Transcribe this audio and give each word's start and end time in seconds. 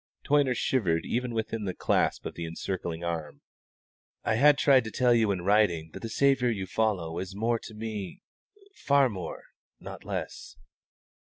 Toyner 0.23 0.55
shivered 0.55 1.05
even 1.05 1.31
within 1.31 1.65
the 1.65 1.75
clasp 1.75 2.25
of 2.25 2.33
the 2.33 2.47
encircling 2.47 3.03
arm. 3.03 3.41
"I 4.23 4.33
had 4.33 4.57
tried 4.57 4.83
to 4.85 4.89
tell 4.91 5.13
you 5.13 5.29
in 5.29 5.43
writing 5.43 5.91
that 5.93 5.99
the 5.99 6.09
Saviour 6.09 6.49
you 6.49 6.65
follow 6.65 7.19
is 7.19 7.35
more 7.35 7.59
to 7.59 7.75
me 7.75 8.23
far 8.73 9.09
more, 9.09 9.43
not 9.79 10.03
less." 10.03 10.57